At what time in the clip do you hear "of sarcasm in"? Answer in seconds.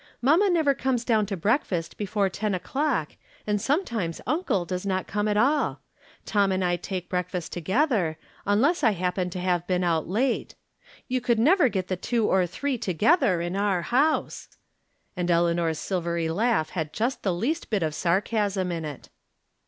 17.83-18.83